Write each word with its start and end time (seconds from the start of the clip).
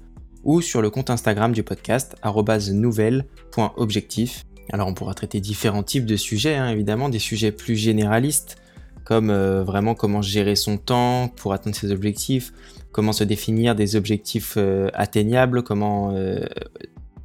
ou 0.43 0.61
sur 0.61 0.81
le 0.81 0.89
compte 0.89 1.09
Instagram 1.09 1.53
du 1.53 1.63
podcast 1.63 2.17
nouvelle.objectif. 2.23 4.45
Alors 4.71 4.87
on 4.87 4.93
pourra 4.93 5.13
traiter 5.13 5.41
différents 5.41 5.83
types 5.83 6.05
de 6.05 6.15
sujets, 6.15 6.55
hein, 6.55 6.69
évidemment, 6.69 7.09
des 7.09 7.19
sujets 7.19 7.51
plus 7.51 7.75
généralistes, 7.75 8.55
comme 9.03 9.29
euh, 9.29 9.61
vraiment 9.63 9.93
comment 9.95 10.21
gérer 10.21 10.55
son 10.55 10.77
temps 10.77 11.27
pour 11.35 11.51
atteindre 11.53 11.75
ses 11.75 11.91
objectifs, 11.91 12.53
comment 12.95 13.11
se 13.11 13.25
définir 13.25 13.75
des 13.75 13.97
objectifs 13.97 14.53
euh, 14.55 14.87
atteignables, 14.93 15.63
comment 15.63 16.13
euh, 16.15 16.45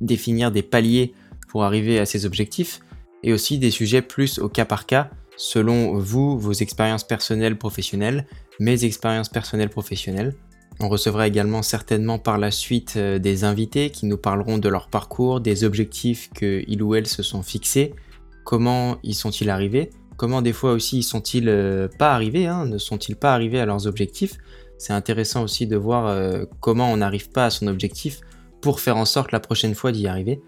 définir 0.00 0.50
des 0.50 0.62
paliers 0.62 1.14
pour 1.48 1.62
arriver 1.62 2.00
à 2.00 2.06
ces 2.06 2.27
objectifs, 2.27 2.80
et 3.22 3.32
aussi 3.32 3.56
des 3.56 3.70
sujets 3.70 4.02
plus 4.02 4.40
au 4.40 4.48
cas 4.48 4.64
par 4.64 4.84
cas, 4.84 5.10
selon 5.36 5.96
vous, 5.96 6.36
vos 6.40 6.52
expériences 6.52 7.04
personnelles 7.04 7.56
professionnelles, 7.56 8.27
mes 8.58 8.84
expériences 8.84 9.28
personnelles 9.28 9.70
professionnelles. 9.70 10.34
On 10.80 10.88
recevra 10.88 11.28
également 11.28 11.62
certainement 11.62 12.18
par 12.18 12.38
la 12.38 12.50
suite 12.50 12.94
euh, 12.96 13.20
des 13.20 13.44
invités 13.44 13.90
qui 13.90 14.06
nous 14.06 14.18
parleront 14.18 14.58
de 14.58 14.68
leur 14.68 14.88
parcours, 14.88 15.40
des 15.40 15.62
objectifs 15.62 16.30
qu'ils 16.30 16.82
ou 16.82 16.96
elles 16.96 17.06
se 17.06 17.22
sont 17.22 17.44
fixés, 17.44 17.94
comment 18.42 18.98
y 19.05 19.14
sont-ils 19.14 19.50
arrivés, 19.50 19.90
comment 20.16 20.42
des 20.42 20.52
fois 20.52 20.72
aussi 20.72 20.98
y 20.98 21.02
sont-ils 21.05 21.88
pas 21.96 22.12
arrivés, 22.12 22.48
hein, 22.48 22.66
ne 22.66 22.77
sont-ils 22.77 23.14
pas 23.14 23.34
arrivés 23.34 23.60
à 23.60 23.66
leurs 23.66 23.86
objectifs, 23.86 24.36
c'est 24.81 24.95
intéressant 24.95 25.42
aussi 25.42 25.67
de 25.67 25.77
voir 25.77 26.06
euh, 26.06 26.47
comment 26.61 26.91
on 26.91 26.97
n'arrive 26.97 27.28
pas 27.28 27.45
à 27.45 27.50
son 27.50 27.67
objectif 27.67 28.23
pour 28.62 28.81
faire 28.81 28.97
en 28.97 29.05
sorte 29.05 29.31
la 29.31 29.39
prochaine 29.39 29.75
fois 29.75 29.92
d'y 29.92 30.09
arriver. 30.09 30.41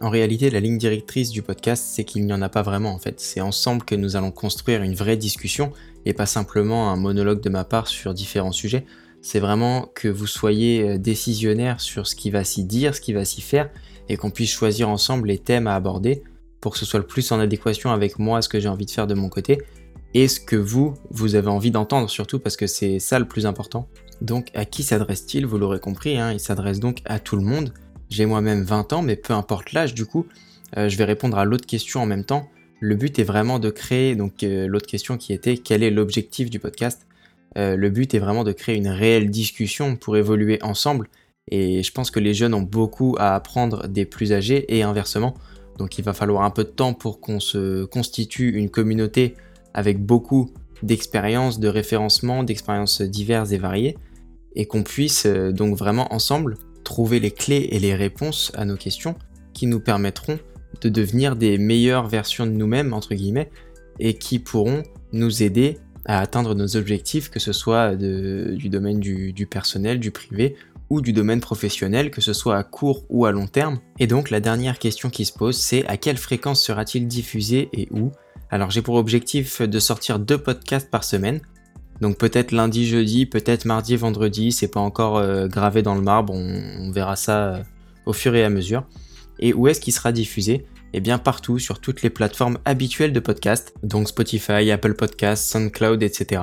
En 0.00 0.08
réalité, 0.08 0.48
la 0.48 0.60
ligne 0.60 0.78
directrice 0.78 1.28
du 1.28 1.42
podcast, 1.42 1.84
c'est 1.86 2.04
qu'il 2.04 2.24
n'y 2.24 2.32
en 2.32 2.40
a 2.40 2.48
pas 2.48 2.62
vraiment 2.62 2.94
en 2.94 2.98
fait. 2.98 3.20
C'est 3.20 3.42
ensemble 3.42 3.84
que 3.84 3.94
nous 3.94 4.16
allons 4.16 4.30
construire 4.30 4.82
une 4.82 4.94
vraie 4.94 5.18
discussion 5.18 5.70
et 6.06 6.14
pas 6.14 6.24
simplement 6.24 6.90
un 6.90 6.96
monologue 6.96 7.42
de 7.42 7.50
ma 7.50 7.64
part 7.64 7.86
sur 7.86 8.14
différents 8.14 8.52
sujets. 8.52 8.86
C'est 9.20 9.38
vraiment 9.38 9.90
que 9.94 10.08
vous 10.08 10.26
soyez 10.26 10.88
euh, 10.88 10.98
décisionnaire 10.98 11.82
sur 11.82 12.06
ce 12.06 12.16
qui 12.16 12.30
va 12.30 12.42
s'y 12.42 12.64
dire, 12.64 12.94
ce 12.94 13.02
qui 13.02 13.12
va 13.12 13.26
s'y 13.26 13.42
faire 13.42 13.68
et 14.08 14.16
qu'on 14.16 14.30
puisse 14.30 14.50
choisir 14.50 14.88
ensemble 14.88 15.28
les 15.28 15.38
thèmes 15.38 15.66
à 15.66 15.74
aborder 15.74 16.22
pour 16.62 16.72
que 16.72 16.78
ce 16.78 16.86
soit 16.86 17.00
le 17.00 17.06
plus 17.06 17.30
en 17.32 17.38
adéquation 17.38 17.90
avec 17.90 18.18
moi, 18.18 18.40
ce 18.40 18.48
que 18.48 18.60
j'ai 18.60 18.68
envie 18.68 18.86
de 18.86 18.90
faire 18.90 19.06
de 19.06 19.12
mon 19.12 19.28
côté 19.28 19.60
et 20.14 20.28
ce 20.28 20.40
que 20.40 20.56
vous, 20.56 20.94
vous 21.10 21.34
avez 21.34 21.48
envie 21.48 21.72
d'entendre 21.72 22.08
surtout 22.08 22.38
parce 22.38 22.56
que 22.56 22.66
c'est 22.66 23.00
ça 23.00 23.18
le 23.18 23.26
plus 23.26 23.46
important. 23.46 23.88
Donc 24.20 24.48
à 24.54 24.64
qui 24.64 24.84
s'adresse-t-il? 24.84 25.44
Vous 25.44 25.58
l'aurez 25.58 25.80
compris, 25.80 26.16
hein, 26.18 26.32
il 26.32 26.40
s'adresse 26.40 26.80
donc 26.80 27.00
à 27.04 27.18
tout 27.18 27.36
le 27.36 27.42
monde. 27.42 27.72
J'ai 28.10 28.26
moi-même 28.26 28.62
20 28.62 28.92
ans, 28.92 29.02
mais 29.02 29.16
peu 29.16 29.32
importe 29.32 29.72
l'âge 29.72 29.92
du 29.92 30.06
coup, 30.06 30.26
euh, 30.76 30.88
je 30.88 30.96
vais 30.96 31.04
répondre 31.04 31.36
à 31.36 31.44
l'autre 31.44 31.66
question 31.66 32.00
en 32.00 32.06
même 32.06 32.24
temps. 32.24 32.48
Le 32.80 32.94
but 32.94 33.18
est 33.18 33.24
vraiment 33.24 33.58
de 33.58 33.70
créer, 33.70 34.14
donc 34.14 34.42
euh, 34.42 34.66
l'autre 34.66 34.86
question 34.86 35.16
qui 35.16 35.32
était 35.32 35.56
quel 35.56 35.82
est 35.82 35.90
l'objectif 35.90 36.48
du 36.48 36.60
podcast? 36.60 37.06
Euh, 37.56 37.76
Le 37.76 37.90
but 37.90 38.14
est 38.14 38.18
vraiment 38.18 38.44
de 38.44 38.52
créer 38.52 38.76
une 38.76 38.88
réelle 38.88 39.30
discussion 39.30 39.96
pour 39.96 40.16
évoluer 40.16 40.58
ensemble. 40.62 41.08
Et 41.50 41.82
je 41.82 41.92
pense 41.92 42.10
que 42.10 42.20
les 42.20 42.34
jeunes 42.34 42.54
ont 42.54 42.62
beaucoup 42.62 43.16
à 43.18 43.34
apprendre 43.34 43.88
des 43.88 44.06
plus 44.06 44.32
âgés 44.32 44.64
et 44.74 44.82
inversement. 44.82 45.34
Donc 45.78 45.98
il 45.98 46.04
va 46.04 46.14
falloir 46.14 46.44
un 46.44 46.50
peu 46.50 46.64
de 46.64 46.68
temps 46.68 46.94
pour 46.94 47.20
qu'on 47.20 47.40
se 47.40 47.84
constitue 47.84 48.56
une 48.56 48.70
communauté 48.70 49.34
avec 49.74 50.04
beaucoup 50.04 50.52
d'expériences, 50.82 51.60
de 51.60 51.68
référencement, 51.68 52.44
d'expériences 52.44 53.02
diverses 53.02 53.52
et 53.52 53.58
variées, 53.58 53.96
et 54.54 54.66
qu'on 54.66 54.82
puisse 54.82 55.26
euh, 55.26 55.52
donc 55.52 55.76
vraiment 55.76 56.12
ensemble 56.12 56.56
trouver 56.84 57.20
les 57.20 57.30
clés 57.30 57.68
et 57.70 57.78
les 57.78 57.94
réponses 57.94 58.52
à 58.54 58.64
nos 58.64 58.76
questions 58.76 59.16
qui 59.52 59.66
nous 59.66 59.80
permettront 59.80 60.38
de 60.80 60.88
devenir 60.88 61.36
des 61.36 61.58
meilleures 61.58 62.08
versions 62.08 62.46
de 62.46 62.52
nous-mêmes, 62.52 62.92
entre 62.92 63.14
guillemets, 63.14 63.50
et 63.98 64.14
qui 64.14 64.38
pourront 64.38 64.82
nous 65.12 65.42
aider 65.42 65.78
à 66.04 66.20
atteindre 66.20 66.54
nos 66.54 66.76
objectifs, 66.76 67.30
que 67.30 67.40
ce 67.40 67.52
soit 67.52 67.94
du 67.96 68.68
domaine 68.68 69.00
du, 69.00 69.46
personnel, 69.50 70.00
du 70.00 70.10
privé 70.10 70.56
ou 70.90 71.00
du 71.00 71.12
domaine 71.12 71.40
professionnel, 71.40 72.10
que 72.10 72.20
ce 72.20 72.32
soit 72.32 72.56
à 72.56 72.62
court 72.62 73.04
ou 73.08 73.24
à 73.24 73.32
long 73.32 73.46
terme. 73.46 73.78
Et 73.98 74.06
donc 74.06 74.30
la 74.30 74.40
dernière 74.40 74.78
question 74.78 75.08
qui 75.08 75.24
se 75.24 75.32
pose, 75.32 75.56
c'est 75.56 75.86
à 75.86 75.96
quelle 75.96 76.18
fréquence 76.18 76.62
sera-t-il 76.62 77.06
diffusé 77.06 77.70
et 77.72 77.88
où 77.90 78.10
alors 78.54 78.70
j'ai 78.70 78.82
pour 78.82 78.94
objectif 78.94 79.62
de 79.62 79.78
sortir 79.80 80.20
deux 80.20 80.38
podcasts 80.38 80.88
par 80.88 81.02
semaine. 81.02 81.40
Donc 82.00 82.18
peut-être 82.18 82.52
lundi, 82.52 82.86
jeudi, 82.86 83.26
peut-être 83.26 83.64
mardi, 83.64 83.96
vendredi, 83.96 84.52
c'est 84.52 84.68
pas 84.68 84.78
encore 84.78 85.16
euh, 85.16 85.48
gravé 85.48 85.82
dans 85.82 85.96
le 85.96 86.02
marbre, 86.02 86.32
on, 86.32 86.92
verra 86.92 87.16
ça 87.16 87.46
euh, 87.46 87.62
au 88.06 88.12
fur 88.12 88.32
et 88.36 88.44
à 88.44 88.50
mesure. 88.50 88.84
Et 89.40 89.52
où 89.52 89.66
est-ce 89.66 89.80
qu'il 89.80 89.92
sera 89.92 90.12
diffusé? 90.12 90.66
Eh 90.92 91.00
bien 91.00 91.18
partout, 91.18 91.58
sur 91.58 91.80
toutes 91.80 92.02
les 92.02 92.10
plateformes 92.10 92.58
habituelles 92.64 93.12
de 93.12 93.18
podcast, 93.18 93.74
donc 93.82 94.06
Spotify, 94.06 94.70
Apple 94.70 94.94
Podcasts, 94.94 95.50
SoundCloud, 95.50 96.04
etc. 96.04 96.40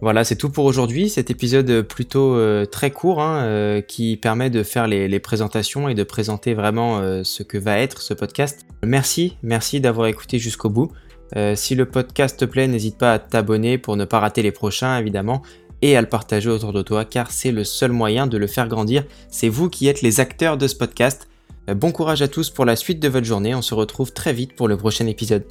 Voilà, 0.00 0.24
c'est 0.24 0.36
tout 0.36 0.48
pour 0.48 0.64
aujourd'hui. 0.64 1.10
Cet 1.10 1.30
épisode 1.30 1.82
plutôt 1.82 2.36
euh, 2.36 2.64
très 2.64 2.90
court 2.90 3.20
hein, 3.20 3.82
qui 3.86 4.16
permet 4.16 4.48
de 4.48 4.62
faire 4.62 4.86
les, 4.86 5.20
présentations 5.20 5.90
et 5.90 5.94
de 5.94 6.04
présenter 6.04 6.54
vraiment 6.54 7.22
ce 7.22 7.42
que 7.42 7.58
va 7.58 7.78
être 7.80 8.00
ce 8.00 8.14
podcast. 8.14 8.64
Merci, 8.82 9.36
merci 9.42 9.82
d'avoir 9.82 10.06
écouté 10.06 10.38
jusqu'au 10.38 10.70
bout. 10.70 10.90
Euh, 11.36 11.54
si 11.54 11.74
le 11.74 11.86
podcast 11.86 12.38
te 12.38 12.44
plaît, 12.44 12.68
n'hésite 12.68 12.98
pas 12.98 13.14
à 13.14 13.18
t'abonner 13.18 13.78
pour 13.78 13.96
ne 13.96 14.04
pas 14.04 14.20
rater 14.20 14.42
les 14.42 14.52
prochains, 14.52 14.98
évidemment, 14.98 15.42
et 15.82 15.96
à 15.96 16.00
le 16.00 16.08
partager 16.08 16.48
autour 16.48 16.72
de 16.72 16.82
toi, 16.82 17.04
car 17.04 17.30
c'est 17.30 17.52
le 17.52 17.64
seul 17.64 17.92
moyen 17.92 18.26
de 18.26 18.38
le 18.38 18.46
faire 18.46 18.68
grandir. 18.68 19.04
C'est 19.30 19.48
vous 19.48 19.68
qui 19.68 19.88
êtes 19.88 20.02
les 20.02 20.20
acteurs 20.20 20.56
de 20.56 20.66
ce 20.66 20.74
podcast. 20.74 21.28
Euh, 21.68 21.74
bon 21.74 21.92
courage 21.92 22.22
à 22.22 22.28
tous 22.28 22.50
pour 22.50 22.64
la 22.64 22.76
suite 22.76 23.00
de 23.00 23.08
votre 23.08 23.26
journée, 23.26 23.54
on 23.54 23.62
se 23.62 23.74
retrouve 23.74 24.12
très 24.12 24.32
vite 24.32 24.54
pour 24.54 24.68
le 24.68 24.76
prochain 24.76 25.06
épisode. 25.06 25.44